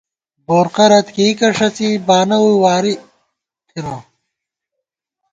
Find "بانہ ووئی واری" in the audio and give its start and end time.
2.07-2.93